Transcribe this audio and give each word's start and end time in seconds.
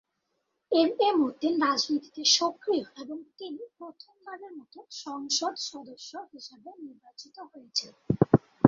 M 0.71 0.89
A 0.99 1.09
Matin 1.19 1.53
রাজনীতিতে 1.65 2.23
সক্রিয় 2.37 2.85
এবং 2.97 3.17
তিনি 3.37 3.61
প্রথম 3.77 4.13
বারের 4.25 4.53
মতো 4.59 4.79
সংসদ 5.01 5.53
সদস্য 5.69 6.11
হিসাবে 6.31 6.69
নির্বাচিত 6.79 7.35
হয়েছেন। 7.51 7.93